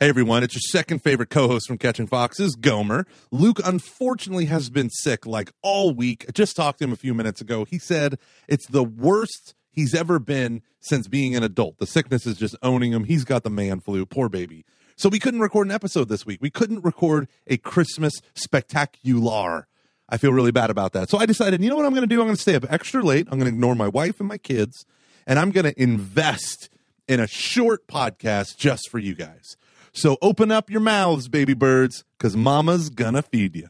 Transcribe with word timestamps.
Hey 0.00 0.10
everyone, 0.10 0.44
it's 0.44 0.54
your 0.54 0.60
second 0.60 1.00
favorite 1.00 1.28
co-host 1.28 1.66
from 1.66 1.76
Catching 1.76 2.06
Foxes, 2.06 2.54
Gomer. 2.54 3.04
Luke 3.32 3.60
unfortunately 3.64 4.44
has 4.44 4.70
been 4.70 4.90
sick 4.90 5.26
like 5.26 5.50
all 5.60 5.92
week. 5.92 6.24
I 6.28 6.30
just 6.30 6.54
talked 6.54 6.78
to 6.78 6.84
him 6.84 6.92
a 6.92 6.96
few 6.96 7.14
minutes 7.14 7.40
ago. 7.40 7.64
He 7.64 7.80
said 7.80 8.16
it's 8.46 8.68
the 8.68 8.84
worst 8.84 9.56
he's 9.72 9.96
ever 9.96 10.20
been 10.20 10.62
since 10.78 11.08
being 11.08 11.34
an 11.34 11.42
adult. 11.42 11.78
The 11.78 11.86
sickness 11.88 12.26
is 12.26 12.36
just 12.36 12.54
owning 12.62 12.92
him. 12.92 13.02
He's 13.02 13.24
got 13.24 13.42
the 13.42 13.50
man 13.50 13.80
flu, 13.80 14.06
poor 14.06 14.28
baby. 14.28 14.64
So 14.94 15.08
we 15.08 15.18
couldn't 15.18 15.40
record 15.40 15.66
an 15.66 15.72
episode 15.72 16.08
this 16.08 16.24
week. 16.24 16.38
We 16.40 16.48
couldn't 16.50 16.84
record 16.84 17.26
a 17.48 17.56
Christmas 17.56 18.12
spectacular. 18.36 19.66
I 20.08 20.16
feel 20.16 20.32
really 20.32 20.52
bad 20.52 20.70
about 20.70 20.92
that. 20.92 21.10
So 21.10 21.18
I 21.18 21.26
decided, 21.26 21.60
you 21.60 21.70
know 21.70 21.76
what 21.76 21.86
I'm 21.86 21.92
going 21.92 22.02
to 22.02 22.06
do? 22.06 22.20
I'm 22.20 22.28
going 22.28 22.36
to 22.36 22.40
stay 22.40 22.54
up 22.54 22.72
extra 22.72 23.02
late. 23.02 23.26
I'm 23.32 23.40
going 23.40 23.50
to 23.50 23.56
ignore 23.56 23.74
my 23.74 23.88
wife 23.88 24.20
and 24.20 24.28
my 24.28 24.38
kids, 24.38 24.86
and 25.26 25.40
I'm 25.40 25.50
going 25.50 25.66
to 25.66 25.82
invest 25.82 26.68
in 27.08 27.18
a 27.18 27.26
short 27.26 27.88
podcast 27.88 28.56
just 28.56 28.88
for 28.90 29.00
you 29.00 29.16
guys. 29.16 29.56
So 29.92 30.16
open 30.22 30.50
up 30.50 30.70
your 30.70 30.80
mouths, 30.80 31.28
baby 31.28 31.54
birds, 31.54 32.04
because 32.16 32.36
mama's 32.36 32.90
gonna 32.90 33.22
feed 33.22 33.56
you. 33.56 33.68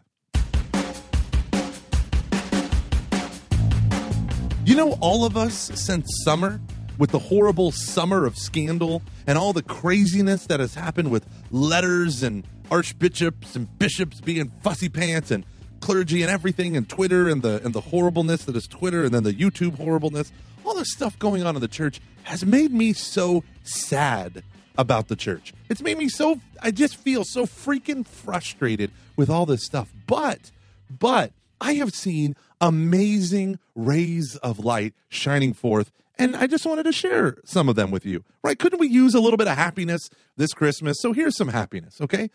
You 4.64 4.76
know, 4.76 4.98
all 5.00 5.24
of 5.24 5.36
us 5.36 5.70
since 5.74 6.06
summer, 6.24 6.60
with 6.98 7.10
the 7.10 7.18
horrible 7.18 7.70
summer 7.70 8.26
of 8.26 8.36
scandal 8.36 9.02
and 9.26 9.38
all 9.38 9.52
the 9.52 9.62
craziness 9.62 10.46
that 10.46 10.60
has 10.60 10.74
happened 10.74 11.10
with 11.10 11.24
letters 11.50 12.22
and 12.22 12.44
archbishops 12.70 13.56
and 13.56 13.78
bishops 13.78 14.20
being 14.20 14.52
fussy 14.62 14.88
pants 14.88 15.30
and 15.30 15.46
clergy 15.80 16.22
and 16.22 16.30
everything 16.30 16.76
and 16.76 16.88
Twitter 16.88 17.28
and 17.28 17.40
the 17.42 17.64
and 17.64 17.72
the 17.72 17.80
horribleness 17.80 18.44
that 18.44 18.56
is 18.56 18.66
Twitter 18.66 19.04
and 19.04 19.14
then 19.14 19.22
the 19.22 19.32
YouTube 19.32 19.76
horribleness, 19.76 20.32
all 20.64 20.74
this 20.74 20.92
stuff 20.92 21.18
going 21.18 21.44
on 21.44 21.54
in 21.54 21.62
the 21.62 21.68
church 21.68 22.00
has 22.24 22.44
made 22.44 22.72
me 22.72 22.92
so 22.92 23.44
sad 23.62 24.42
about 24.78 25.08
the 25.08 25.16
church. 25.16 25.52
It's 25.68 25.82
made 25.82 25.98
me 25.98 26.08
so 26.08 26.40
I 26.62 26.70
just 26.70 26.96
feel 26.96 27.24
so 27.24 27.44
freaking 27.44 28.06
frustrated 28.06 28.92
with 29.16 29.28
all 29.28 29.44
this 29.44 29.64
stuff. 29.64 29.92
But 30.06 30.50
but 30.88 31.32
I 31.60 31.74
have 31.74 31.92
seen 31.92 32.36
amazing 32.60 33.58
rays 33.74 34.36
of 34.36 34.60
light 34.60 34.94
shining 35.08 35.52
forth 35.52 35.90
and 36.18 36.34
I 36.34 36.46
just 36.46 36.64
wanted 36.64 36.84
to 36.84 36.92
share 36.92 37.36
some 37.44 37.68
of 37.68 37.76
them 37.76 37.90
with 37.90 38.06
you. 38.06 38.24
Right? 38.42 38.58
Couldn't 38.58 38.80
we 38.80 38.88
use 38.88 39.14
a 39.14 39.20
little 39.20 39.36
bit 39.36 39.48
of 39.48 39.56
happiness 39.56 40.08
this 40.36 40.52
Christmas? 40.52 40.96
So 41.00 41.12
here's 41.12 41.36
some 41.36 41.48
happiness, 41.48 42.00
okay? 42.00 42.30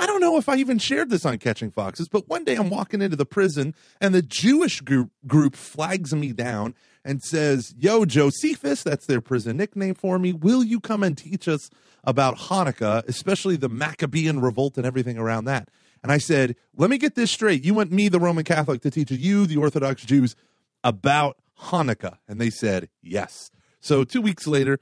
I 0.00 0.06
don't 0.06 0.20
know 0.20 0.38
if 0.38 0.48
I 0.48 0.56
even 0.56 0.78
shared 0.78 1.10
this 1.10 1.26
on 1.26 1.38
Catching 1.38 1.72
Foxes, 1.72 2.08
but 2.08 2.28
one 2.28 2.44
day 2.44 2.54
I'm 2.54 2.70
walking 2.70 3.02
into 3.02 3.16
the 3.16 3.26
prison 3.26 3.74
and 4.00 4.14
the 4.14 4.22
Jewish 4.22 4.80
group 4.80 5.10
group 5.26 5.56
flags 5.56 6.14
me 6.14 6.32
down 6.32 6.74
and 7.08 7.22
says, 7.22 7.74
Yo, 7.78 8.04
Josephus, 8.04 8.82
that's 8.82 9.06
their 9.06 9.22
prison 9.22 9.56
nickname 9.56 9.94
for 9.94 10.18
me, 10.18 10.34
will 10.34 10.62
you 10.62 10.78
come 10.78 11.02
and 11.02 11.16
teach 11.16 11.48
us 11.48 11.70
about 12.04 12.36
Hanukkah, 12.36 13.02
especially 13.08 13.56
the 13.56 13.70
Maccabean 13.70 14.40
revolt 14.40 14.76
and 14.76 14.84
everything 14.84 15.16
around 15.16 15.46
that? 15.46 15.70
And 16.02 16.12
I 16.12 16.18
said, 16.18 16.54
Let 16.76 16.90
me 16.90 16.98
get 16.98 17.14
this 17.14 17.30
straight. 17.30 17.64
You 17.64 17.72
want 17.72 17.90
me, 17.90 18.08
the 18.08 18.20
Roman 18.20 18.44
Catholic, 18.44 18.82
to 18.82 18.90
teach 18.90 19.10
you, 19.10 19.46
the 19.46 19.56
Orthodox 19.56 20.04
Jews, 20.04 20.36
about 20.84 21.38
Hanukkah? 21.62 22.18
And 22.28 22.38
they 22.38 22.50
said, 22.50 22.90
Yes. 23.02 23.50
So 23.80 24.04
two 24.04 24.20
weeks 24.20 24.46
later, 24.46 24.78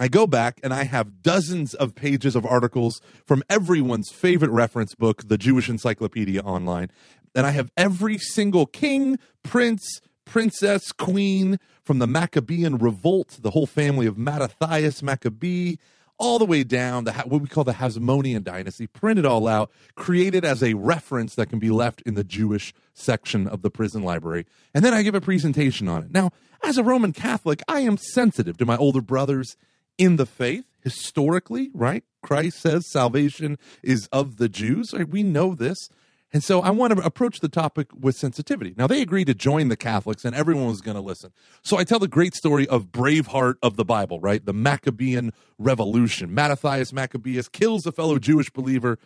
I 0.00 0.08
go 0.08 0.26
back 0.26 0.58
and 0.64 0.74
I 0.74 0.82
have 0.82 1.22
dozens 1.22 1.74
of 1.74 1.94
pages 1.94 2.34
of 2.34 2.44
articles 2.44 3.00
from 3.24 3.44
everyone's 3.48 4.10
favorite 4.10 4.50
reference 4.50 4.96
book, 4.96 5.28
the 5.28 5.38
Jewish 5.38 5.68
Encyclopedia 5.68 6.40
Online. 6.40 6.90
And 7.36 7.46
I 7.46 7.50
have 7.52 7.70
every 7.76 8.18
single 8.18 8.66
king, 8.66 9.18
prince, 9.44 10.00
princess, 10.28 10.92
queen 10.92 11.58
from 11.82 11.98
the 11.98 12.06
Maccabean 12.06 12.76
revolt, 12.76 13.38
the 13.40 13.50
whole 13.50 13.66
family 13.66 14.06
of 14.06 14.18
Mattathias 14.18 15.02
Maccabee, 15.02 15.76
all 16.18 16.38
the 16.38 16.44
way 16.44 16.64
down 16.64 17.04
to 17.04 17.12
what 17.12 17.40
we 17.40 17.48
call 17.48 17.64
the 17.64 17.72
Hasmonean 17.72 18.42
dynasty, 18.42 18.86
printed 18.86 19.24
all 19.24 19.48
out, 19.48 19.70
created 19.94 20.44
as 20.44 20.62
a 20.62 20.74
reference 20.74 21.34
that 21.36 21.48
can 21.48 21.58
be 21.58 21.70
left 21.70 22.02
in 22.02 22.14
the 22.14 22.24
Jewish 22.24 22.74
section 22.92 23.46
of 23.46 23.62
the 23.62 23.70
prison 23.70 24.02
library. 24.02 24.44
And 24.74 24.84
then 24.84 24.92
I 24.92 25.02
give 25.02 25.14
a 25.14 25.20
presentation 25.20 25.88
on 25.88 26.02
it. 26.02 26.10
Now, 26.10 26.30
as 26.62 26.76
a 26.76 26.82
Roman 26.84 27.12
Catholic, 27.12 27.62
I 27.68 27.80
am 27.80 27.96
sensitive 27.96 28.58
to 28.58 28.66
my 28.66 28.76
older 28.76 29.00
brothers 29.00 29.56
in 29.96 30.16
the 30.16 30.26
faith 30.26 30.64
historically, 30.82 31.70
right? 31.72 32.04
Christ 32.22 32.60
says 32.60 32.90
salvation 32.90 33.58
is 33.82 34.08
of 34.12 34.36
the 34.36 34.48
Jews. 34.48 34.92
We 34.92 35.22
know 35.22 35.54
this. 35.54 35.88
And 36.32 36.44
so 36.44 36.60
I 36.60 36.70
want 36.70 36.94
to 36.94 37.02
approach 37.04 37.40
the 37.40 37.48
topic 37.48 37.88
with 37.98 38.14
sensitivity. 38.16 38.74
Now, 38.76 38.86
they 38.86 39.00
agreed 39.00 39.28
to 39.28 39.34
join 39.34 39.68
the 39.68 39.76
Catholics, 39.76 40.24
and 40.26 40.36
everyone 40.36 40.66
was 40.66 40.82
going 40.82 40.96
to 40.96 41.00
listen. 41.00 41.32
So 41.62 41.78
I 41.78 41.84
tell 41.84 41.98
the 41.98 42.08
great 42.08 42.34
story 42.34 42.68
of 42.68 42.92
Braveheart 42.92 43.54
of 43.62 43.76
the 43.76 43.84
Bible, 43.84 44.20
right? 44.20 44.44
The 44.44 44.52
Maccabean 44.52 45.32
Revolution. 45.58 46.34
Mattathias 46.34 46.92
Maccabeus 46.92 47.48
kills 47.48 47.86
a 47.86 47.92
fellow 47.92 48.18
Jewish 48.18 48.50
believer 48.50 48.98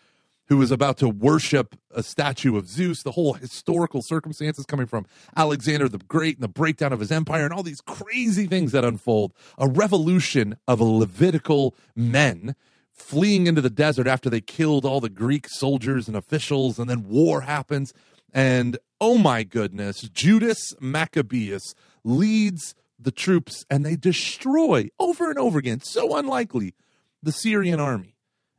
who 0.46 0.56
was 0.58 0.72
about 0.72 0.98
to 0.98 1.08
worship 1.08 1.76
a 1.92 2.02
statue 2.02 2.56
of 2.56 2.68
Zeus. 2.68 3.04
The 3.04 3.12
whole 3.12 3.34
historical 3.34 4.02
circumstances 4.02 4.66
coming 4.66 4.86
from 4.86 5.06
Alexander 5.36 5.88
the 5.88 5.98
Great 5.98 6.36
and 6.36 6.42
the 6.42 6.48
breakdown 6.48 6.92
of 6.92 6.98
his 6.98 7.12
empire, 7.12 7.44
and 7.44 7.54
all 7.54 7.62
these 7.62 7.80
crazy 7.80 8.46
things 8.48 8.72
that 8.72 8.84
unfold. 8.84 9.32
A 9.58 9.68
revolution 9.68 10.56
of 10.66 10.80
Levitical 10.80 11.76
men 11.94 12.56
fleeing 12.92 13.46
into 13.46 13.60
the 13.60 13.70
desert 13.70 14.06
after 14.06 14.30
they 14.30 14.40
killed 14.40 14.84
all 14.84 15.00
the 15.00 15.08
Greek 15.08 15.48
soldiers 15.48 16.08
and 16.08 16.16
officials, 16.16 16.78
and 16.78 16.88
then 16.88 17.08
war 17.08 17.42
happens. 17.42 17.92
And 18.32 18.78
oh 19.00 19.18
my 19.18 19.42
goodness, 19.42 20.02
Judas 20.02 20.74
Maccabeus 20.80 21.74
leads 22.04 22.74
the 22.98 23.10
troops 23.10 23.64
and 23.68 23.84
they 23.84 23.96
destroy 23.96 24.88
over 24.98 25.28
and 25.28 25.38
over 25.38 25.58
again, 25.58 25.80
so 25.80 26.16
unlikely, 26.16 26.74
the 27.22 27.32
Syrian 27.32 27.80
army. 27.80 28.16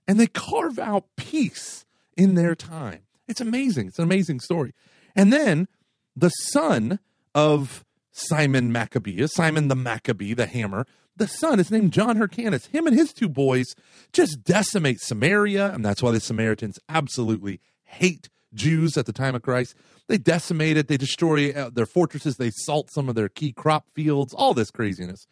And 0.07 0.19
they 0.19 0.27
carve 0.27 0.77
out 0.77 1.05
peace 1.15 1.85
in 2.17 2.35
their 2.35 2.55
time. 2.55 3.03
It's 3.27 3.41
amazing. 3.41 3.87
It's 3.87 3.99
an 3.99 4.03
amazing 4.03 4.41
story. 4.41 4.73
And 5.15 5.31
then 5.31 5.67
the 6.15 6.29
son 6.29 6.99
of 7.33 7.85
Simon 8.11 8.71
Maccabeus, 8.71 9.33
Simon 9.33 9.69
the 9.69 9.75
Maccabee, 9.75 10.33
the 10.33 10.45
hammer, 10.45 10.85
the 11.15 11.27
son 11.27 11.59
is 11.59 11.71
named 11.71 11.93
John 11.93 12.17
Hyrcanus. 12.17 12.67
Him 12.67 12.87
and 12.87 12.95
his 12.95 13.13
two 13.13 13.29
boys 13.29 13.75
just 14.11 14.43
decimate 14.43 14.99
Samaria, 14.99 15.71
and 15.71 15.85
that's 15.85 16.01
why 16.01 16.11
the 16.11 16.19
Samaritans 16.19 16.79
absolutely 16.89 17.59
hate 17.83 18.29
Jews 18.53 18.97
at 18.97 19.05
the 19.05 19.13
time 19.13 19.35
of 19.35 19.41
Christ. 19.41 19.75
They 20.07 20.17
decimate 20.17 20.77
it, 20.77 20.87
they 20.87 20.97
destroy 20.97 21.51
uh, 21.51 21.69
their 21.69 21.85
fortresses, 21.85 22.37
they 22.37 22.51
salt 22.51 22.89
some 22.91 23.09
of 23.09 23.15
their 23.15 23.29
key 23.29 23.53
crop 23.53 23.89
fields, 23.93 24.33
all 24.33 24.53
this 24.53 24.71
craziness. 24.71 25.27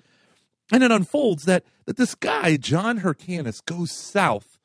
And 0.72 0.84
it 0.84 0.92
unfolds 0.92 1.44
that, 1.44 1.66
that 1.86 1.98
this 1.98 2.16
guy, 2.16 2.58
John 2.58 2.98
Hyrcanus, 2.98 3.62
goes 3.62 3.92
south 3.92 4.58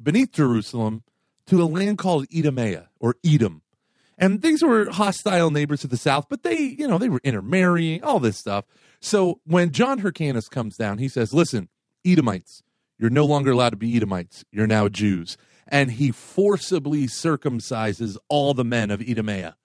beneath 0.00 0.32
Jerusalem 0.32 1.02
to 1.46 1.62
a 1.62 1.64
land 1.64 1.98
called 1.98 2.26
Idumea 2.34 2.88
or 3.00 3.16
Edom. 3.24 3.62
And 4.18 4.42
these 4.42 4.62
were 4.62 4.90
hostile 4.90 5.50
neighbors 5.50 5.80
to 5.80 5.86
the 5.86 5.96
south, 5.96 6.26
but 6.28 6.42
they, 6.42 6.58
you 6.58 6.86
know, 6.86 6.98
they 6.98 7.08
were 7.08 7.20
intermarrying, 7.24 8.04
all 8.04 8.20
this 8.20 8.38
stuff. 8.38 8.64
So 9.00 9.40
when 9.44 9.72
John 9.72 9.98
Hyrcanus 9.98 10.48
comes 10.48 10.76
down, 10.76 10.98
he 10.98 11.08
says, 11.08 11.34
Listen, 11.34 11.68
Edomites, 12.04 12.62
you're 12.98 13.10
no 13.10 13.24
longer 13.24 13.50
allowed 13.50 13.70
to 13.70 13.76
be 13.76 13.96
Edomites. 13.96 14.44
You're 14.52 14.66
now 14.66 14.88
Jews. 14.88 15.36
And 15.66 15.92
he 15.92 16.10
forcibly 16.10 17.06
circumcises 17.06 18.16
all 18.28 18.54
the 18.54 18.64
men 18.64 18.90
of 18.90 19.00
Idumea. 19.00 19.56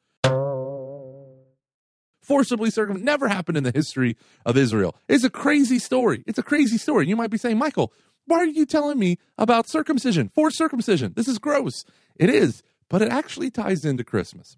Forcibly 2.23 2.69
circum 2.71 3.03
never 3.03 3.27
happened 3.27 3.57
in 3.57 3.63
the 3.63 3.71
history 3.71 4.17
of 4.45 4.57
Israel. 4.57 4.95
It's 5.07 5.23
a 5.23 5.29
crazy 5.29 5.79
story. 5.79 6.23
It's 6.27 6.37
a 6.37 6.43
crazy 6.43 6.77
story. 6.77 7.07
You 7.07 7.15
might 7.15 7.29
be 7.29 7.37
saying, 7.37 7.57
Michael, 7.57 7.93
why 8.25 8.39
are 8.39 8.45
you 8.45 8.65
telling 8.65 8.99
me 8.99 9.17
about 9.37 9.69
circumcision? 9.69 10.27
Forced 10.29 10.57
circumcision. 10.57 11.13
This 11.15 11.29
is 11.29 11.39
gross. 11.39 11.85
It 12.17 12.29
is, 12.29 12.63
but 12.89 13.01
it 13.01 13.09
actually 13.09 13.49
ties 13.49 13.85
into 13.85 14.03
Christmas. 14.03 14.57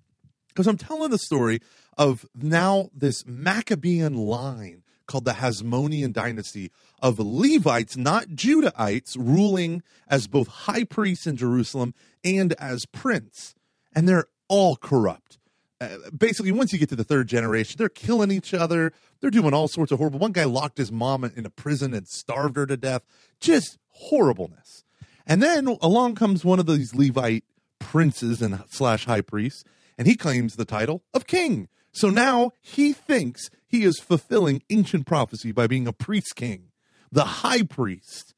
Because 0.49 0.67
I'm 0.67 0.77
telling 0.77 1.11
the 1.11 1.17
story 1.17 1.59
of 1.97 2.25
now 2.35 2.89
this 2.93 3.25
Maccabean 3.25 4.15
line 4.15 4.83
called 5.05 5.25
the 5.25 5.33
Hasmonean 5.33 6.13
dynasty 6.13 6.71
of 7.01 7.19
Levites, 7.19 7.97
not 7.97 8.27
Judahites, 8.27 9.15
ruling 9.17 9.81
as 10.07 10.27
both 10.27 10.47
high 10.47 10.83
priests 10.83 11.25
in 11.25 11.35
Jerusalem 11.35 11.93
and 12.23 12.53
as 12.53 12.85
prince. 12.85 13.55
And 13.93 14.07
they're 14.07 14.27
all 14.47 14.75
corrupt. 14.75 15.39
Uh, 15.81 15.97
basically, 16.15 16.51
once 16.51 16.73
you 16.73 16.79
get 16.79 16.89
to 16.89 16.95
the 16.95 17.03
third 17.03 17.27
generation, 17.27 17.77
they're 17.77 17.89
killing 17.89 18.31
each 18.31 18.53
other. 18.53 18.91
They're 19.21 19.31
doing 19.31 19.53
all 19.53 19.67
sorts 19.67 19.91
of 19.91 19.97
horrible. 19.97 20.19
One 20.19 20.33
guy 20.33 20.43
locked 20.43 20.77
his 20.77 20.91
mom 20.91 21.23
in 21.23 21.45
a 21.45 21.49
prison 21.49 21.93
and 21.93 22.07
starved 22.07 22.57
her 22.57 22.65
to 22.65 22.77
death. 22.77 23.01
Just 23.39 23.77
horribleness. 23.87 24.83
And 25.25 25.41
then 25.41 25.67
along 25.81 26.15
comes 26.15 26.43
one 26.43 26.59
of 26.59 26.65
these 26.65 26.93
Levite 26.93 27.45
princes 27.79 28.41
and 28.41 28.63
slash 28.69 29.05
high 29.05 29.21
priests, 29.21 29.63
and 29.97 30.07
he 30.07 30.15
claims 30.15 30.55
the 30.55 30.65
title 30.65 31.03
of 31.13 31.27
king. 31.27 31.67
So 31.91 32.09
now 32.09 32.51
he 32.61 32.93
thinks 32.93 33.49
he 33.67 33.83
is 33.83 33.99
fulfilling 33.99 34.61
ancient 34.69 35.05
prophecy 35.05 35.51
by 35.51 35.67
being 35.67 35.87
a 35.87 35.93
priest 35.93 36.35
king, 36.35 36.71
the 37.11 37.25
high 37.25 37.63
priest. 37.63 38.33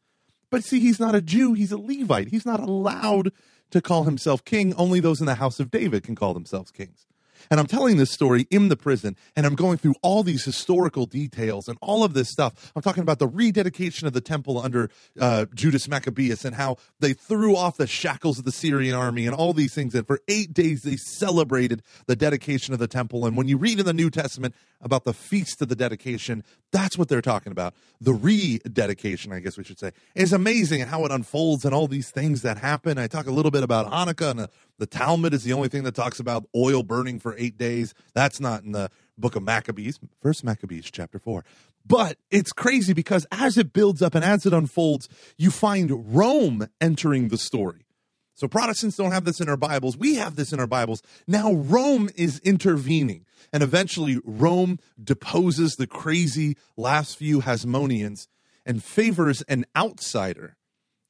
But 0.49 0.63
see, 0.63 0.79
he's 0.79 0.99
not 0.99 1.15
a 1.15 1.21
Jew, 1.21 1.53
he's 1.53 1.71
a 1.71 1.77
Levite. 1.77 2.29
He's 2.29 2.45
not 2.45 2.59
allowed 2.59 3.31
to 3.71 3.81
call 3.81 4.03
himself 4.03 4.43
king. 4.43 4.73
Only 4.75 4.99
those 4.99 5.19
in 5.19 5.25
the 5.25 5.35
house 5.35 5.59
of 5.59 5.71
David 5.71 6.03
can 6.03 6.15
call 6.15 6.33
themselves 6.33 6.71
kings. 6.71 7.07
And 7.49 7.59
I'm 7.59 7.67
telling 7.67 7.97
this 7.97 8.11
story 8.11 8.47
in 8.49 8.69
the 8.69 8.77
prison, 8.77 9.15
and 9.35 9.45
I'm 9.45 9.55
going 9.55 9.77
through 9.77 9.95
all 10.01 10.23
these 10.23 10.43
historical 10.43 11.05
details 11.05 11.67
and 11.67 11.77
all 11.81 12.03
of 12.03 12.13
this 12.13 12.29
stuff. 12.29 12.71
I'm 12.75 12.81
talking 12.81 13.03
about 13.03 13.19
the 13.19 13.27
rededication 13.27 14.07
of 14.07 14.13
the 14.13 14.21
temple 14.21 14.59
under 14.59 14.89
uh, 15.19 15.45
Judas 15.53 15.88
Maccabeus 15.88 16.45
and 16.45 16.55
how 16.55 16.77
they 16.99 17.13
threw 17.13 17.55
off 17.55 17.77
the 17.77 17.88
shackles 17.88 18.39
of 18.39 18.45
the 18.45 18.51
Syrian 18.51 18.95
army 18.95 19.25
and 19.25 19.35
all 19.35 19.53
these 19.53 19.73
things. 19.73 19.95
And 19.95 20.05
for 20.05 20.19
eight 20.27 20.53
days, 20.53 20.83
they 20.83 20.97
celebrated 20.97 21.81
the 22.07 22.15
dedication 22.15 22.73
of 22.73 22.79
the 22.79 22.88
temple. 22.88 23.25
And 23.25 23.35
when 23.35 23.47
you 23.47 23.57
read 23.57 23.79
in 23.79 23.85
the 23.85 23.93
New 23.93 24.09
Testament 24.09 24.55
about 24.81 25.04
the 25.04 25.13
feast 25.13 25.62
of 25.62 25.69
the 25.69 25.75
dedication, 25.75 26.44
that's 26.72 26.98
what 26.98 27.07
they're 27.07 27.22
talking 27.22 27.51
about. 27.51 27.74
The 28.00 28.13
rededication, 28.13 29.31
I 29.31 29.39
guess 29.39 29.57
we 29.57 29.63
should 29.63 29.80
say, 29.80 29.92
is 30.16 30.33
amazing 30.33 30.81
and 30.81 30.89
how 30.89 31.06
it 31.06 31.12
unfolds 31.12 31.66
and 31.66 31.74
all 31.74 31.88
these 31.88 32.10
things 32.10 32.42
that 32.42 32.57
happen. 32.57 32.98
I 32.98 33.07
talk 33.07 33.28
a 33.28 33.31
little 33.31 33.51
bit 33.51 33.63
about 33.63 33.92
Hanukkah 33.92 34.31
and 34.31 34.39
the, 34.39 34.50
the 34.78 34.86
Talmud 34.86 35.33
is 35.33 35.44
the 35.44 35.54
only 35.54 35.69
thing 35.69 35.83
that 35.83 35.95
talks 35.95 36.19
about 36.19 36.45
oil 36.56 36.83
burning 36.83 37.19
for 37.19 37.36
eight 37.38 37.57
days. 37.57 37.94
That's 38.13 38.39
not 38.39 38.63
in 38.63 38.72
the 38.72 38.89
book 39.18 39.36
of 39.36 39.44
Maccabees, 39.44 40.00
First 40.22 40.44
Maccabees, 40.44 40.89
chapter 40.92 41.19
four. 41.19 41.45
But 41.86 42.18
it's 42.30 42.51
crazy 42.51 42.94
because 42.94 43.25
as 43.31 43.57
it 43.57 43.74
builds 43.74 44.01
up 44.01 44.16
and 44.16 44.24
as 44.24 44.45
it 44.45 44.54
unfolds, 44.54 45.10
you 45.38 45.51
find 45.51 46.16
Rome 46.16 46.68
entering 46.80 47.30
the 47.30 47.38
story. 47.38 47.86
So 48.33 48.48
Protestants 48.48 48.98
don't 48.98 49.12
have 49.12 49.25
this 49.25 49.39
in 49.39 49.50
our 49.50 49.57
Bibles. 49.57 49.98
We 49.98 50.16
have 50.16 50.36
this 50.36 50.51
in 50.51 50.60
our 50.60 50.68
Bibles. 50.68 51.04
Now 51.28 51.54
Rome 51.54 52.10
is 52.16 52.39
intervening. 52.39 53.25
And 53.54 53.62
eventually 53.62 54.19
Rome 54.24 54.80
deposes 55.01 55.75
the 55.75 55.88
crazy 55.88 56.57
last 56.78 57.18
few 57.18 57.42
Hasmoneans 57.42 58.28
and 58.66 58.83
favors 58.83 59.42
an 59.44 59.66
outsider 59.75 60.56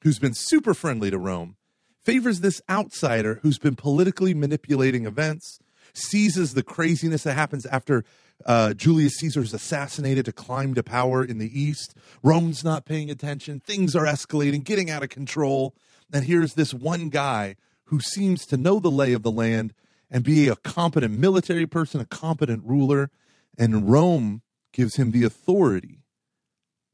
who's 0.01 0.19
been 0.19 0.33
super 0.33 0.73
friendly 0.73 1.11
to 1.11 1.17
Rome, 1.17 1.55
favors 2.03 2.39
this 2.39 2.61
outsider 2.69 3.39
who's 3.43 3.59
been 3.59 3.75
politically 3.75 4.33
manipulating 4.33 5.05
events, 5.05 5.59
seizes 5.93 6.53
the 6.53 6.63
craziness 6.63 7.23
that 7.23 7.33
happens 7.33 7.65
after 7.67 8.03
uh, 8.45 8.73
Julius 8.73 9.17
Caesar 9.17 9.41
is 9.41 9.53
assassinated 9.53 10.25
to 10.25 10.31
climb 10.31 10.73
to 10.73 10.81
power 10.81 11.23
in 11.23 11.37
the 11.37 11.59
East. 11.59 11.95
Rome's 12.23 12.63
not 12.63 12.85
paying 12.85 13.11
attention. 13.11 13.59
Things 13.59 13.95
are 13.95 14.05
escalating, 14.05 14.63
getting 14.63 14.89
out 14.89 15.03
of 15.03 15.09
control. 15.09 15.75
And 16.13 16.25
here's 16.25 16.53
this 16.53 16.73
one 16.73 17.09
guy 17.09 17.55
who 17.85 17.99
seems 17.99 18.45
to 18.47 18.57
know 18.57 18.79
the 18.79 18.91
lay 18.91 19.13
of 19.13 19.23
the 19.23 19.31
land 19.31 19.73
and 20.09 20.23
be 20.23 20.47
a 20.47 20.55
competent 20.55 21.17
military 21.17 21.65
person, 21.65 22.01
a 22.01 22.05
competent 22.05 22.63
ruler. 22.65 23.09
And 23.57 23.89
Rome 23.89 24.41
gives 24.73 24.95
him 24.95 25.11
the 25.11 25.23
authority 25.23 26.03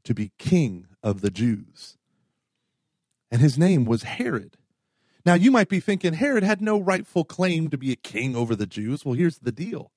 to 0.03 0.13
be 0.13 0.31
king 0.37 0.87
of 1.03 1.21
the 1.21 1.29
Jews. 1.31 1.97
And 3.29 3.41
his 3.41 3.57
name 3.57 3.85
was 3.85 4.03
Herod. 4.03 4.57
Now, 5.25 5.33
you 5.33 5.51
might 5.51 5.67
be 5.67 5.81
thinking 5.81 6.13
Herod 6.13 6.43
had 6.43 6.61
no 6.61 6.79
rightful 6.79 7.25
claim 7.25 7.69
to 7.69 7.77
be 7.77 7.91
a 7.91 7.97
king 7.97 8.35
over 8.35 8.55
the 8.55 8.65
Jews. 8.65 9.03
Well, 9.03 9.15
here's 9.15 9.39
the 9.39 9.51
deal. 9.51 9.91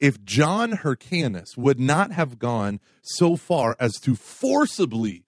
If 0.00 0.24
John 0.24 0.72
Hyrcanus 0.72 1.56
would 1.56 1.78
not 1.78 2.10
have 2.10 2.40
gone 2.40 2.80
so 3.00 3.36
far 3.36 3.76
as 3.78 3.92
to 4.00 4.16
forcibly 4.16 5.22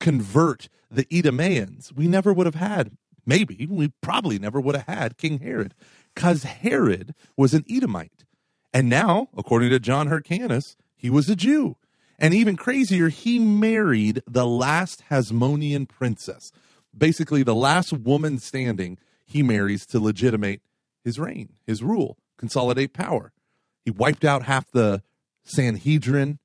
convert 0.00 0.68
the 0.90 1.04
Edomians, 1.06 1.92
we 1.92 2.06
never 2.06 2.32
would 2.32 2.46
have 2.46 2.54
had, 2.54 2.96
maybe, 3.26 3.66
we 3.68 3.92
probably 4.00 4.38
never 4.38 4.60
would 4.60 4.74
have 4.74 4.86
had 4.86 5.18
King 5.18 5.40
Herod, 5.40 5.74
because 6.14 6.42
Herod 6.44 7.14
was 7.36 7.54
an 7.54 7.64
Edomite. 7.68 8.24
And 8.72 8.88
now, 8.88 9.28
according 9.36 9.70
to 9.70 9.78
John 9.78 10.08
Hyrcanus, 10.08 10.76
he 10.96 11.10
was 11.10 11.28
a 11.28 11.36
Jew. 11.36 11.76
And 12.18 12.34
even 12.34 12.56
crazier, 12.56 13.08
he 13.08 13.38
married 13.38 14.22
the 14.26 14.46
last 14.46 15.04
Hasmonean 15.10 15.88
princess. 15.88 16.50
Basically, 16.96 17.42
the 17.42 17.54
last 17.54 17.92
woman 17.92 18.38
standing, 18.38 18.98
he 19.24 19.42
marries 19.42 19.86
to 19.86 20.00
legitimate 20.00 20.60
his 21.04 21.18
reign, 21.18 21.50
his 21.66 21.82
rule, 21.82 22.18
consolidate 22.36 22.92
power. 22.92 23.32
He 23.84 23.90
wiped 23.90 24.24
out 24.24 24.42
half 24.44 24.70
the 24.70 25.02
Sanhedrin 25.44 26.40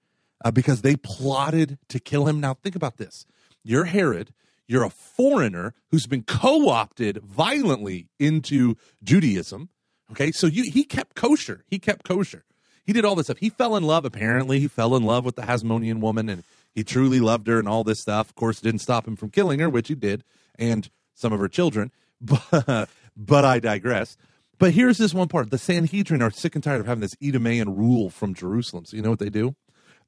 uh, 0.45 0.51
because 0.51 0.81
they 0.81 0.95
plotted 0.95 1.79
to 1.89 1.99
kill 1.99 2.27
him. 2.27 2.39
Now, 2.39 2.53
think 2.53 2.75
about 2.75 2.97
this 2.97 3.25
you're 3.63 3.85
Herod, 3.85 4.33
you're 4.67 4.83
a 4.83 4.89
foreigner 4.89 5.73
who's 5.91 6.07
been 6.07 6.23
co 6.23 6.69
opted 6.69 7.17
violently 7.17 8.07
into 8.19 8.75
Judaism. 9.03 9.69
Okay, 10.11 10.31
so 10.31 10.47
you, 10.47 10.69
he 10.69 10.83
kept 10.83 11.15
kosher. 11.15 11.63
He 11.67 11.79
kept 11.79 12.05
kosher. 12.05 12.43
He 12.85 12.93
did 12.93 13.05
all 13.05 13.15
this 13.15 13.27
stuff. 13.27 13.37
He 13.37 13.49
fell 13.49 13.75
in 13.75 13.83
love, 13.83 14.05
apparently. 14.05 14.59
He 14.59 14.67
fell 14.67 14.95
in 14.95 15.03
love 15.03 15.25
with 15.25 15.35
the 15.35 15.43
Hasmonean 15.43 15.99
woman 15.99 16.27
and 16.27 16.43
he 16.73 16.83
truly 16.83 17.19
loved 17.19 17.47
her 17.47 17.59
and 17.59 17.67
all 17.67 17.83
this 17.83 17.99
stuff. 17.99 18.29
Of 18.29 18.35
course, 18.35 18.59
didn't 18.59 18.81
stop 18.81 19.07
him 19.07 19.15
from 19.15 19.29
killing 19.29 19.59
her, 19.59 19.69
which 19.69 19.87
he 19.87 19.95
did, 19.95 20.23
and 20.57 20.89
some 21.13 21.33
of 21.33 21.39
her 21.39 21.49
children. 21.49 21.91
But, 22.25 22.89
but 23.17 23.43
I 23.43 23.59
digress. 23.59 24.15
But 24.57 24.71
here's 24.71 24.97
this 24.97 25.13
one 25.13 25.27
part 25.27 25.51
the 25.51 25.57
Sanhedrin 25.57 26.21
are 26.21 26.31
sick 26.31 26.55
and 26.55 26.63
tired 26.63 26.79
of 26.79 26.87
having 26.87 27.01
this 27.01 27.15
Edomian 27.15 27.77
rule 27.77 28.09
from 28.09 28.33
Jerusalem. 28.33 28.85
So 28.85 28.95
you 28.95 29.03
know 29.03 29.09
what 29.09 29.19
they 29.19 29.29
do? 29.29 29.55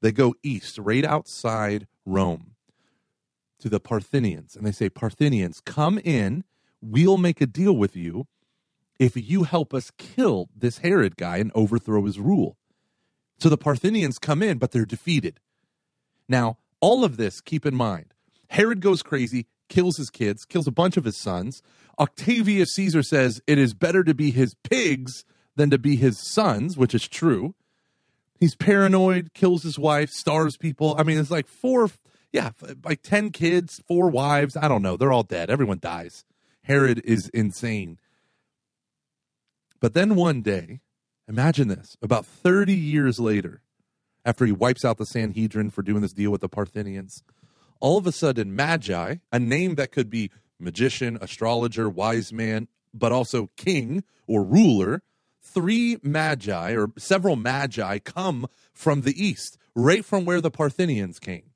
They 0.00 0.12
go 0.12 0.34
east, 0.42 0.78
right 0.78 1.04
outside 1.04 1.86
Rome, 2.06 2.55
to 3.60 3.68
the 3.68 3.80
Parthians. 3.80 4.56
And 4.56 4.66
they 4.66 4.72
say, 4.72 4.88
Parthians, 4.88 5.60
come 5.60 5.98
in. 5.98 6.44
We'll 6.80 7.16
make 7.16 7.40
a 7.40 7.46
deal 7.46 7.76
with 7.76 7.96
you 7.96 8.26
if 8.98 9.16
you 9.16 9.44
help 9.44 9.74
us 9.74 9.90
kill 9.98 10.48
this 10.56 10.78
Herod 10.78 11.16
guy 11.16 11.38
and 11.38 11.50
overthrow 11.54 12.04
his 12.04 12.18
rule. 12.18 12.56
So 13.38 13.48
the 13.48 13.58
Parthians 13.58 14.18
come 14.18 14.42
in, 14.42 14.58
but 14.58 14.72
they're 14.72 14.86
defeated. 14.86 15.40
Now, 16.28 16.58
all 16.80 17.04
of 17.04 17.16
this, 17.16 17.40
keep 17.40 17.66
in 17.66 17.74
mind, 17.74 18.14
Herod 18.48 18.80
goes 18.80 19.02
crazy, 19.02 19.46
kills 19.68 19.96
his 19.96 20.10
kids, 20.10 20.44
kills 20.44 20.66
a 20.66 20.72
bunch 20.72 20.96
of 20.96 21.04
his 21.04 21.18
sons. 21.18 21.62
Octavius 21.98 22.74
Caesar 22.74 23.02
says 23.02 23.40
it 23.46 23.58
is 23.58 23.74
better 23.74 24.04
to 24.04 24.14
be 24.14 24.30
his 24.30 24.54
pigs 24.62 25.24
than 25.56 25.70
to 25.70 25.78
be 25.78 25.96
his 25.96 26.18
sons, 26.32 26.76
which 26.76 26.94
is 26.94 27.08
true. 27.08 27.54
He's 28.38 28.54
paranoid, 28.54 29.32
kills 29.32 29.62
his 29.62 29.78
wife, 29.78 30.10
starves 30.10 30.56
people. 30.56 30.94
I 30.98 31.02
mean, 31.02 31.18
it's 31.18 31.30
like 31.30 31.46
four, 31.46 31.88
yeah, 32.32 32.50
like 32.84 33.02
10 33.02 33.30
kids, 33.30 33.80
four 33.86 34.10
wives. 34.10 34.56
I 34.56 34.68
don't 34.68 34.82
know. 34.82 34.96
They're 34.96 35.12
all 35.12 35.22
dead. 35.22 35.50
Everyone 35.50 35.78
dies. 35.80 36.24
Herod 36.62 37.00
is 37.04 37.28
insane. 37.30 37.98
But 39.80 39.94
then 39.94 40.14
one 40.16 40.42
day, 40.42 40.80
imagine 41.28 41.68
this 41.68 41.96
about 42.02 42.26
30 42.26 42.74
years 42.74 43.20
later, 43.20 43.62
after 44.24 44.44
he 44.44 44.52
wipes 44.52 44.84
out 44.84 44.98
the 44.98 45.06
Sanhedrin 45.06 45.70
for 45.70 45.82
doing 45.82 46.02
this 46.02 46.12
deal 46.12 46.32
with 46.32 46.40
the 46.40 46.48
Parthians, 46.48 47.22
all 47.80 47.98
of 47.98 48.06
a 48.06 48.12
sudden, 48.12 48.56
Magi, 48.56 49.16
a 49.30 49.38
name 49.38 49.76
that 49.76 49.92
could 49.92 50.10
be 50.10 50.30
magician, 50.58 51.18
astrologer, 51.20 51.88
wise 51.88 52.32
man, 52.32 52.68
but 52.92 53.12
also 53.12 53.50
king 53.56 54.02
or 54.26 54.42
ruler, 54.42 55.02
three 55.40 55.98
magi 56.02 56.72
or 56.72 56.90
several 56.98 57.36
magi 57.36 57.98
come 57.98 58.46
from 58.72 59.02
the 59.02 59.22
east, 59.22 59.58
right 59.74 60.04
from 60.04 60.24
where 60.24 60.40
the 60.40 60.50
Parthians 60.50 61.18
came. 61.18 61.50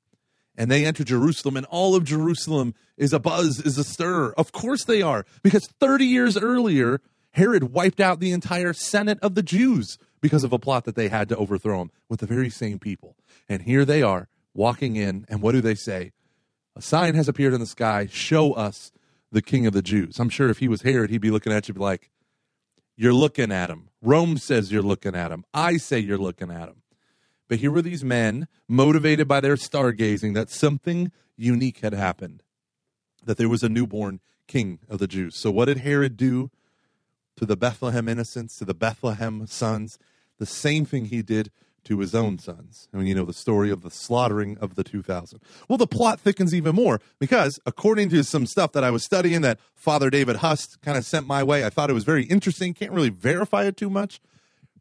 And 0.57 0.69
they 0.69 0.85
enter 0.85 1.03
Jerusalem, 1.03 1.57
and 1.57 1.65
all 1.67 1.95
of 1.95 2.03
Jerusalem 2.03 2.75
is 2.97 3.13
a 3.13 3.19
buzz, 3.19 3.59
is 3.59 3.77
a 3.77 3.83
stir. 3.83 4.33
Of 4.33 4.51
course 4.51 4.83
they 4.83 5.01
are, 5.01 5.25
because 5.43 5.67
30 5.79 6.05
years 6.05 6.37
earlier, 6.37 7.01
Herod 7.31 7.73
wiped 7.73 8.01
out 8.01 8.19
the 8.19 8.31
entire 8.31 8.73
Senate 8.73 9.19
of 9.21 9.35
the 9.35 9.43
Jews 9.43 9.97
because 10.19 10.43
of 10.43 10.53
a 10.53 10.59
plot 10.59 10.83
that 10.85 10.95
they 10.95 11.07
had 11.07 11.29
to 11.29 11.37
overthrow 11.37 11.81
him 11.81 11.91
with 12.09 12.19
the 12.19 12.25
very 12.25 12.49
same 12.49 12.79
people. 12.79 13.15
And 13.47 13.63
here 13.63 13.85
they 13.85 14.01
are 14.01 14.27
walking 14.53 14.95
in, 14.97 15.25
and 15.29 15.41
what 15.41 15.53
do 15.53 15.61
they 15.61 15.75
say? 15.75 16.11
A 16.75 16.81
sign 16.81 17.15
has 17.15 17.27
appeared 17.27 17.53
in 17.53 17.59
the 17.59 17.65
sky. 17.65 18.07
Show 18.11 18.53
us 18.53 18.91
the 19.31 19.41
king 19.41 19.65
of 19.65 19.73
the 19.73 19.81
Jews. 19.81 20.19
I'm 20.19 20.29
sure 20.29 20.49
if 20.49 20.59
he 20.59 20.67
was 20.67 20.81
Herod, 20.81 21.09
he'd 21.09 21.19
be 21.19 21.31
looking 21.31 21.53
at 21.53 21.67
you 21.67 21.73
like, 21.73 22.11
You're 22.97 23.13
looking 23.13 23.51
at 23.51 23.69
him. 23.69 23.89
Rome 24.01 24.37
says 24.37 24.71
you're 24.71 24.81
looking 24.81 25.15
at 25.15 25.31
him. 25.31 25.45
I 25.53 25.77
say 25.77 25.99
you're 25.99 26.17
looking 26.17 26.51
at 26.51 26.69
him. 26.69 26.80
But 27.51 27.59
here 27.59 27.71
were 27.71 27.81
these 27.81 28.01
men, 28.01 28.47
motivated 28.69 29.27
by 29.27 29.41
their 29.41 29.57
stargazing, 29.57 30.35
that 30.35 30.49
something 30.49 31.11
unique 31.35 31.79
had 31.79 31.91
happened, 31.91 32.43
that 33.25 33.35
there 33.35 33.49
was 33.49 33.61
a 33.61 33.67
newborn 33.67 34.21
king 34.47 34.79
of 34.87 34.99
the 34.99 35.07
Jews. 35.07 35.37
So, 35.37 35.51
what 35.51 35.65
did 35.65 35.79
Herod 35.79 36.15
do 36.15 36.49
to 37.35 37.45
the 37.45 37.57
Bethlehem 37.57 38.07
innocents, 38.07 38.57
to 38.59 38.63
the 38.63 38.73
Bethlehem 38.73 39.45
sons? 39.47 39.99
The 40.37 40.45
same 40.45 40.85
thing 40.85 41.07
he 41.07 41.21
did 41.21 41.51
to 41.83 41.99
his 41.99 42.15
own 42.15 42.39
sons. 42.39 42.87
I 42.93 42.97
mean, 42.99 43.07
you 43.07 43.15
know 43.15 43.25
the 43.25 43.33
story 43.33 43.69
of 43.69 43.81
the 43.81 43.91
slaughtering 43.91 44.57
of 44.59 44.75
the 44.75 44.83
2000. 44.85 45.41
Well, 45.67 45.77
the 45.77 45.85
plot 45.85 46.21
thickens 46.21 46.55
even 46.55 46.73
more 46.73 47.01
because, 47.19 47.59
according 47.65 48.11
to 48.11 48.23
some 48.23 48.45
stuff 48.45 48.71
that 48.71 48.85
I 48.85 48.91
was 48.91 49.03
studying 49.03 49.41
that 49.41 49.59
Father 49.75 50.09
David 50.09 50.37
Hust 50.37 50.81
kind 50.81 50.97
of 50.97 51.03
sent 51.03 51.27
my 51.27 51.43
way, 51.43 51.65
I 51.65 51.69
thought 51.69 51.89
it 51.89 51.95
was 51.95 52.05
very 52.05 52.23
interesting. 52.23 52.73
Can't 52.73 52.93
really 52.93 53.09
verify 53.09 53.65
it 53.65 53.75
too 53.75 53.89
much, 53.89 54.21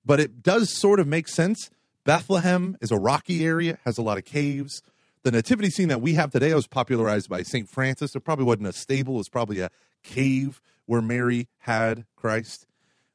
but 0.06 0.20
it 0.20 0.44
does 0.44 0.72
sort 0.72 1.00
of 1.00 1.08
make 1.08 1.26
sense. 1.26 1.68
Bethlehem 2.10 2.76
is 2.80 2.90
a 2.90 2.98
rocky 2.98 3.44
area, 3.44 3.78
has 3.84 3.96
a 3.96 4.02
lot 4.02 4.18
of 4.18 4.24
caves. 4.24 4.82
The 5.22 5.30
nativity 5.30 5.70
scene 5.70 5.86
that 5.90 6.00
we 6.00 6.14
have 6.14 6.32
today 6.32 6.52
was 6.52 6.66
popularized 6.66 7.28
by 7.28 7.44
St. 7.44 7.68
Francis. 7.68 8.16
It 8.16 8.24
probably 8.24 8.46
wasn't 8.46 8.66
a 8.66 8.72
stable, 8.72 9.14
it 9.14 9.18
was 9.18 9.28
probably 9.28 9.60
a 9.60 9.70
cave 10.02 10.60
where 10.86 11.00
Mary 11.00 11.46
had 11.58 12.06
Christ 12.16 12.66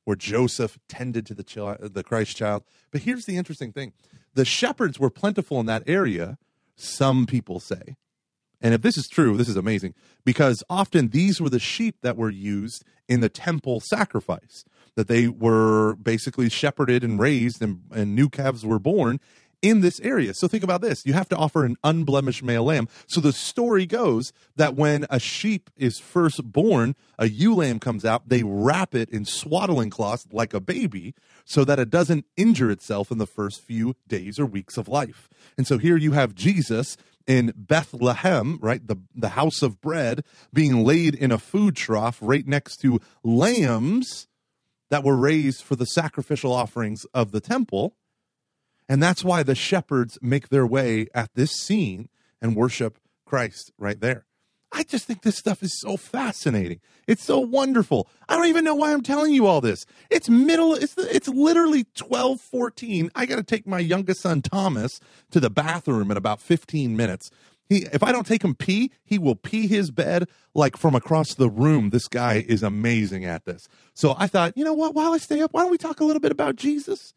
where 0.05 0.15
Joseph 0.15 0.79
tended 0.87 1.25
to 1.25 1.33
the 1.33 1.43
child, 1.43 1.93
the 1.93 2.05
Christ 2.05 2.37
child. 2.37 2.63
But 2.91 3.01
here's 3.01 3.25
the 3.25 3.35
interesting 3.35 3.73
thing: 3.73 3.91
the 4.33 4.45
shepherds 4.45 4.97
were 4.97 5.09
plentiful 5.09 5.59
in 5.59 5.65
that 5.65 5.83
area. 5.85 6.37
Some 6.77 7.25
people 7.25 7.59
say, 7.59 7.97
and 8.61 8.73
if 8.73 8.81
this 8.81 8.97
is 8.97 9.09
true, 9.09 9.35
this 9.35 9.49
is 9.49 9.57
amazing 9.57 9.93
because 10.23 10.63
often 10.69 11.09
these 11.09 11.41
were 11.41 11.49
the 11.49 11.59
sheep 11.59 11.97
that 12.01 12.15
were 12.15 12.29
used 12.29 12.85
in 13.09 13.19
the 13.19 13.27
temple 13.27 13.81
sacrifice. 13.81 14.63
That 14.95 15.07
they 15.07 15.27
were 15.27 15.95
basically 15.95 16.49
shepherded 16.49 17.03
and 17.03 17.19
raised, 17.19 17.61
and, 17.61 17.81
and 17.91 18.15
new 18.15 18.29
calves 18.29 18.65
were 18.65 18.79
born 18.79 19.19
in 19.61 19.81
this 19.81 19.99
area. 20.01 20.33
So 20.33 20.47
think 20.47 20.63
about 20.63 20.81
this. 20.81 21.05
You 21.05 21.13
have 21.13 21.29
to 21.29 21.35
offer 21.35 21.65
an 21.65 21.75
unblemished 21.83 22.43
male 22.43 22.65
lamb. 22.65 22.87
So 23.07 23.19
the 23.19 23.33
story 23.33 23.85
goes 23.85 24.31
that 24.55 24.75
when 24.75 25.07
a 25.09 25.19
sheep 25.19 25.69
is 25.75 25.97
first 25.97 26.43
born, 26.43 26.95
a 27.17 27.27
ewe 27.27 27.55
lamb 27.55 27.79
comes 27.79 28.05
out, 28.05 28.29
they 28.29 28.43
wrap 28.43 28.93
it 28.93 29.09
in 29.09 29.25
swaddling 29.25 29.89
cloths 29.89 30.27
like 30.31 30.53
a 30.53 30.59
baby 30.59 31.15
so 31.45 31.65
that 31.65 31.79
it 31.79 31.89
doesn't 31.89 32.25
injure 32.37 32.69
itself 32.69 33.11
in 33.11 33.17
the 33.17 33.25
first 33.25 33.61
few 33.61 33.95
days 34.07 34.39
or 34.39 34.45
weeks 34.45 34.77
of 34.77 34.87
life. 34.87 35.29
And 35.57 35.65
so 35.65 35.77
here 35.77 35.97
you 35.97 36.11
have 36.11 36.35
Jesus 36.35 36.95
in 37.25 37.51
Bethlehem, 37.55 38.59
right? 38.61 38.85
The, 38.85 38.97
the 39.15 39.29
house 39.29 39.63
of 39.63 39.81
bread 39.81 40.23
being 40.53 40.83
laid 40.83 41.15
in 41.15 41.31
a 41.31 41.39
food 41.39 41.75
trough 41.75 42.19
right 42.21 42.45
next 42.45 42.77
to 42.81 43.01
lambs 43.23 44.27
that 44.95 45.03
were 45.03 45.17
raised 45.17 45.61
for 45.61 45.75
the 45.75 45.85
sacrificial 45.85 46.53
offerings 46.53 47.05
of 47.13 47.33
the 47.33 47.41
temple. 47.41 47.97
And 48.87 49.03
that's 49.03 49.25
why 49.25 49.43
the 49.43 49.53
shepherds 49.53 50.17
make 50.21 50.47
their 50.47 50.65
way 50.65 51.07
at 51.13 51.33
this 51.35 51.51
scene 51.51 52.07
and 52.41 52.55
worship 52.55 52.97
Christ 53.25 53.73
right 53.77 53.99
there. 53.99 54.25
I 54.71 54.83
just 54.83 55.05
think 55.05 55.21
this 55.21 55.37
stuff 55.37 55.61
is 55.61 55.77
so 55.81 55.97
fascinating. 55.97 56.79
It's 57.07 57.25
so 57.25 57.39
wonderful. 57.39 58.07
I 58.29 58.37
don't 58.37 58.47
even 58.47 58.63
know 58.63 58.75
why 58.75 58.93
I'm 58.93 59.03
telling 59.03 59.33
you 59.33 59.47
all 59.47 59.59
this. 59.59 59.85
It's 60.09 60.29
middle 60.29 60.75
it's 60.75 60.97
it's 60.97 61.27
literally 61.27 61.87
12 61.95 62.39
14. 62.39 63.11
I 63.15 63.25
got 63.25 63.35
to 63.35 63.43
take 63.43 63.67
my 63.67 63.79
youngest 63.79 64.21
son 64.21 64.41
Thomas 64.41 65.01
to 65.31 65.41
the 65.41 65.49
bathroom 65.49 66.09
in 66.09 66.15
about 66.15 66.39
15 66.39 66.95
minutes. 66.95 67.29
He 67.67 67.85
if 67.91 68.03
I 68.03 68.11
don't 68.11 68.27
take 68.27 68.43
him 68.43 68.55
pee, 68.55 68.91
he 69.03 69.17
will 69.17 69.35
pee 69.35 69.67
his 69.67 69.91
bed 69.91 70.27
like 70.53 70.77
from 70.77 70.95
across 70.95 71.33
the 71.33 71.49
room. 71.49 71.89
This 71.89 72.07
guy 72.07 72.45
is 72.47 72.63
amazing 72.63 73.25
at 73.25 73.45
this. 73.45 73.67
So 73.93 74.15
I 74.17 74.27
thought, 74.27 74.57
you 74.57 74.63
know 74.63 74.73
what, 74.73 74.93
while 74.93 75.13
I 75.13 75.17
stay 75.17 75.41
up, 75.41 75.53
why 75.53 75.61
don't 75.61 75.71
we 75.71 75.77
talk 75.77 75.99
a 75.99 76.05
little 76.05 76.19
bit 76.19 76.31
about 76.31 76.55
Jesus? 76.55 77.13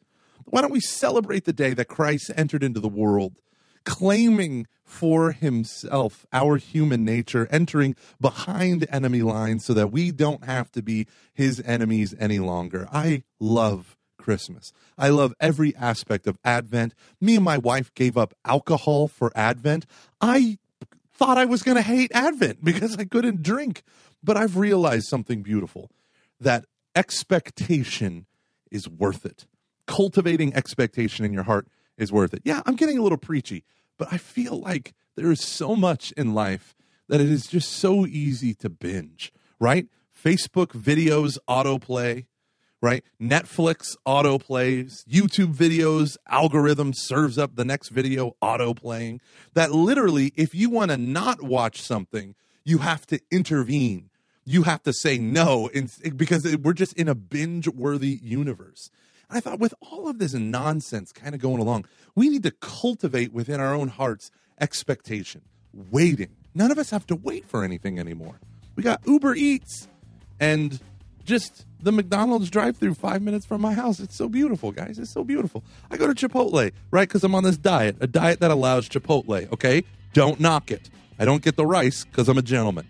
Why 0.46 0.62
don't 0.62 0.72
we 0.72 0.80
celebrate 0.80 1.44
the 1.44 1.52
day 1.52 1.74
that 1.74 1.88
Christ 1.88 2.30
entered 2.34 2.62
into 2.62 2.80
the 2.80 2.88
world, 2.88 3.40
claiming 3.84 4.66
for 4.82 5.32
himself 5.32 6.24
our 6.32 6.56
human 6.56 7.04
nature, 7.04 7.46
entering 7.50 7.94
behind 8.18 8.86
enemy 8.90 9.20
lines 9.20 9.66
so 9.66 9.74
that 9.74 9.92
we 9.92 10.10
don't 10.10 10.44
have 10.44 10.72
to 10.72 10.82
be 10.82 11.06
his 11.34 11.60
enemies 11.66 12.14
any 12.18 12.38
longer? 12.38 12.88
I 12.90 13.24
love 13.38 13.97
Christmas. 14.18 14.72
I 14.96 15.08
love 15.08 15.34
every 15.40 15.74
aspect 15.76 16.26
of 16.26 16.38
Advent. 16.44 16.94
Me 17.20 17.36
and 17.36 17.44
my 17.44 17.58
wife 17.58 17.92
gave 17.94 18.16
up 18.16 18.34
alcohol 18.44 19.08
for 19.08 19.32
Advent. 19.34 19.86
I 20.20 20.58
thought 21.14 21.38
I 21.38 21.46
was 21.46 21.62
going 21.62 21.76
to 21.76 21.82
hate 21.82 22.10
Advent 22.12 22.62
because 22.64 22.96
I 22.96 23.04
couldn't 23.04 23.42
drink. 23.42 23.82
But 24.22 24.36
I've 24.36 24.56
realized 24.56 25.06
something 25.06 25.42
beautiful 25.42 25.90
that 26.40 26.66
expectation 26.94 28.26
is 28.70 28.88
worth 28.88 29.24
it 29.24 29.46
cultivating 29.88 30.54
expectation 30.54 31.24
in 31.24 31.32
your 31.32 31.42
heart 31.42 31.66
is 31.96 32.12
worth 32.12 32.32
it. 32.32 32.42
Yeah, 32.44 32.62
I'm 32.64 32.76
getting 32.76 32.98
a 32.98 33.02
little 33.02 33.18
preachy, 33.18 33.64
but 33.96 34.12
I 34.12 34.18
feel 34.18 34.60
like 34.60 34.94
there 35.16 35.32
is 35.32 35.44
so 35.44 35.74
much 35.74 36.12
in 36.12 36.34
life 36.34 36.76
that 37.08 37.20
it 37.20 37.28
is 37.28 37.48
just 37.48 37.72
so 37.72 38.06
easy 38.06 38.54
to 38.54 38.68
binge, 38.68 39.32
right? 39.58 39.88
Facebook 40.14 40.68
videos 40.68 41.38
autoplay, 41.48 42.26
right? 42.80 43.04
Netflix 43.20 43.96
autoplays, 44.06 45.04
YouTube 45.06 45.54
videos, 45.54 46.16
algorithm 46.28 46.92
serves 46.92 47.38
up 47.38 47.56
the 47.56 47.64
next 47.64 47.88
video 47.88 48.36
autoplaying. 48.42 49.20
That 49.54 49.72
literally, 49.72 50.32
if 50.36 50.54
you 50.54 50.70
want 50.70 50.90
to 50.90 50.96
not 50.96 51.42
watch 51.42 51.82
something, 51.82 52.34
you 52.64 52.78
have 52.78 53.06
to 53.08 53.20
intervene. 53.30 54.10
You 54.44 54.62
have 54.62 54.82
to 54.84 54.92
say 54.92 55.18
no 55.18 55.68
because 56.16 56.56
we're 56.56 56.72
just 56.72 56.94
in 56.94 57.08
a 57.08 57.14
binge 57.14 57.68
worthy 57.68 58.18
universe. 58.22 58.90
I 59.30 59.40
thought 59.40 59.58
with 59.58 59.74
all 59.82 60.08
of 60.08 60.18
this 60.18 60.32
nonsense 60.32 61.12
kind 61.12 61.34
of 61.34 61.40
going 61.40 61.60
along, 61.60 61.84
we 62.14 62.30
need 62.30 62.44
to 62.44 62.50
cultivate 62.50 63.32
within 63.32 63.60
our 63.60 63.74
own 63.74 63.88
hearts 63.88 64.30
expectation, 64.58 65.42
waiting. 65.90 66.30
None 66.54 66.70
of 66.70 66.78
us 66.78 66.90
have 66.90 67.06
to 67.08 67.14
wait 67.14 67.44
for 67.44 67.62
anything 67.62 67.98
anymore. 67.98 68.40
We 68.74 68.82
got 68.82 69.02
Uber 69.06 69.34
Eats 69.34 69.86
and 70.40 70.80
just 71.28 71.66
the 71.80 71.92
McDonald's 71.92 72.50
drive 72.50 72.76
through 72.78 72.94
five 72.94 73.22
minutes 73.22 73.46
from 73.46 73.60
my 73.60 73.74
house. 73.74 74.00
It's 74.00 74.16
so 74.16 74.28
beautiful, 74.28 74.72
guys. 74.72 74.98
It's 74.98 75.12
so 75.12 75.22
beautiful. 75.22 75.62
I 75.90 75.96
go 75.96 76.12
to 76.12 76.28
Chipotle, 76.28 76.72
right? 76.90 77.06
Because 77.08 77.22
I'm 77.22 77.34
on 77.34 77.44
this 77.44 77.56
diet, 77.58 77.96
a 78.00 78.06
diet 78.06 78.40
that 78.40 78.50
allows 78.50 78.88
Chipotle, 78.88 79.52
okay? 79.52 79.84
Don't 80.14 80.40
knock 80.40 80.70
it. 80.70 80.90
I 81.18 81.24
don't 81.24 81.42
get 81.42 81.56
the 81.56 81.66
rice 81.66 82.04
because 82.04 82.28
I'm 82.28 82.38
a 82.38 82.42
gentleman. 82.42 82.88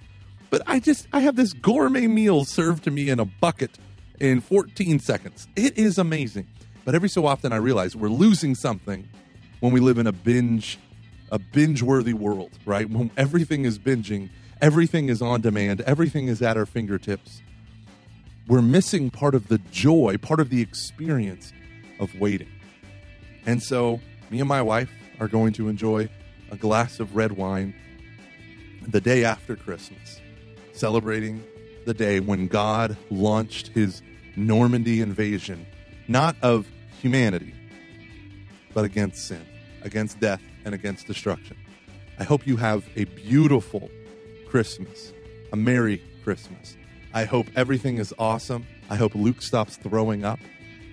But 0.51 0.63
I 0.67 0.81
just, 0.81 1.09
I 1.13 1.21
have 1.21 1.37
this 1.37 1.53
gourmet 1.53 2.07
meal 2.07 2.45
served 2.45 2.85
to 2.85 2.91
me 2.91 3.11
in 3.11 3.21
a 3.21 3.25
bucket 3.27 3.77
in 4.21 4.41
14 4.41 5.01
seconds. 5.01 5.49
It 5.57 5.77
is 5.77 5.99
amazing. 5.99 6.47
But 6.85 6.95
every 6.95 7.11
so 7.11 7.27
often 7.27 7.53
I 7.53 7.57
realize 7.57 7.95
we're 7.95 8.09
losing 8.09 8.55
something 8.55 9.07
when 9.61 9.73
we 9.73 9.81
live 9.81 9.99
in 9.99 10.07
a 10.07 10.13
binge 10.13 10.79
a 11.31 11.39
binge-worthy 11.39 12.15
world, 12.15 12.51
right? 12.65 12.89
When 12.89 13.11
everything 13.15 13.67
is 13.67 13.79
binging, 13.79 14.31
everything 14.63 15.11
is 15.11 15.21
on 15.21 15.43
demand, 15.43 15.83
everything 15.83 16.29
is 16.29 16.41
at 16.41 16.57
our 16.57 16.65
fingertips. 16.65 17.43
We're 18.49 18.63
missing 18.63 19.11
part 19.11 19.35
of 19.35 19.49
the 19.49 19.59
joy, 19.71 20.17
part 20.17 20.41
of 20.41 20.49
the 20.49 20.63
experience 20.63 21.53
of 22.01 22.19
waiting. 22.19 22.49
And 23.45 23.63
so, 23.63 24.01
me 24.31 24.41
and 24.41 24.49
my 24.49 24.63
wife 24.63 24.91
are 25.21 25.29
going 25.29 25.53
to 25.55 25.69
enjoy 25.69 26.09
a 26.51 26.57
glass 26.57 26.99
of 26.99 27.15
red 27.15 27.33
wine 27.33 27.75
the 28.87 29.03
day 29.03 29.23
after 29.23 29.55
Christmas, 29.55 30.19
celebrating 30.73 31.45
the 31.85 31.93
day 31.93 32.21
when 32.21 32.47
God 32.47 32.97
launched 33.11 33.69
his 33.69 34.01
Normandy 34.35 35.03
invasion, 35.03 35.67
not 36.09 36.35
of 36.41 36.67
humanity, 37.03 37.55
but 38.73 38.87
against 38.87 39.29
sin, 39.29 39.45
against 39.83 40.21
death, 40.21 40.41
and 40.65 40.75
against 40.75 41.07
destruction. 41.07 41.57
I 42.19 42.25
hope 42.25 42.47
you 42.47 42.57
have 42.57 42.89
a 42.97 43.05
beautiful 43.05 43.91
Christmas, 44.49 45.13
a 45.53 45.57
Merry 45.57 46.03
Christmas. 46.25 46.79
I 47.15 47.25
hope 47.25 47.47
everything 47.57 47.99
is 47.99 48.15
awesome. 48.19 48.67
I 48.91 48.97
hope 48.97 49.15
Luke 49.15 49.43
stops 49.43 49.77
throwing 49.77 50.25
up. 50.25 50.39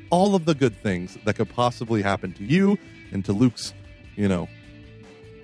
All 0.09 0.35
of 0.35 0.45
the 0.45 0.55
good 0.55 0.75
things 0.81 1.17
that 1.25 1.35
could 1.35 1.49
possibly 1.49 2.01
happen 2.01 2.33
to 2.33 2.43
you 2.43 2.77
and 3.11 3.25
to 3.25 3.33
Luke's, 3.33 3.73
you 4.15 4.27
know, 4.27 4.47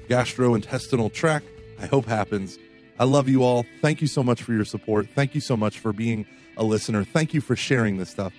gastrointestinal 0.08 1.12
tract, 1.14 1.46
I 1.80 1.88
hope 1.88 2.06
happens. 2.06 2.58
I 3.00 3.06
love 3.06 3.28
you 3.28 3.44
all. 3.44 3.66
Thank 3.82 4.02
you 4.02 4.08
so 4.08 4.22
much 4.22 4.44
for 4.44 4.54
your 4.54 4.66
support. 4.66 5.10
Thank 5.10 5.34
you 5.34 5.42
so 5.42 5.58
much 5.58 5.80
for 5.80 5.92
being 5.92 6.26
a 6.58 6.64
listener. 6.64 7.04
Thank 7.04 7.34
you 7.34 7.42
for 7.42 7.56
sharing 7.56 7.98
this 7.98 8.10
stuff. 8.10 8.34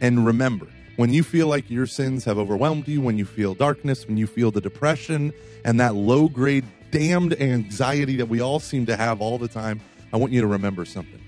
And 0.00 0.24
remember, 0.24 0.66
when 0.96 1.12
you 1.12 1.22
feel 1.22 1.46
like 1.46 1.68
your 1.70 1.86
sins 1.86 2.24
have 2.24 2.38
overwhelmed 2.38 2.88
you, 2.88 3.02
when 3.02 3.18
you 3.18 3.26
feel 3.26 3.54
darkness, 3.54 4.06
when 4.06 4.16
you 4.16 4.26
feel 4.26 4.50
the 4.50 4.60
depression 4.60 5.32
and 5.64 5.78
that 5.78 5.94
low 5.94 6.28
grade 6.28 6.64
damned 6.90 7.38
anxiety 7.40 8.16
that 8.16 8.28
we 8.28 8.40
all 8.40 8.60
seem 8.60 8.86
to 8.86 8.96
have 8.96 9.20
all 9.20 9.36
the 9.36 9.48
time, 9.48 9.80
I 10.12 10.16
want 10.16 10.32
you 10.32 10.40
to 10.40 10.46
remember 10.46 10.84
something. 10.84 11.20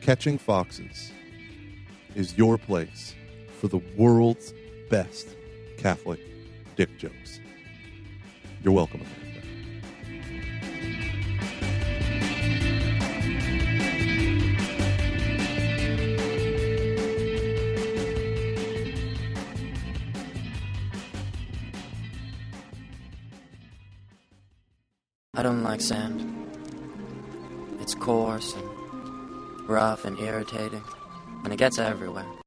Catching 0.00 0.38
Foxes 0.38 1.12
is 2.14 2.36
your 2.36 2.56
place 2.56 3.14
for 3.60 3.68
the 3.68 3.80
world's 3.96 4.54
best 4.88 5.36
Catholic 5.76 6.20
dick 6.74 6.98
jokes. 6.98 7.38
You're 8.62 8.72
welcome. 8.72 9.02
I 25.34 25.42
don't 25.42 25.62
like 25.62 25.80
sand. 25.80 26.26
It's 27.80 27.94
coarse 27.94 28.54
and 28.54 28.69
rough 29.70 30.04
and 30.04 30.18
irritating, 30.18 30.82
and 31.44 31.52
it 31.52 31.56
gets 31.56 31.78
everywhere. 31.78 32.39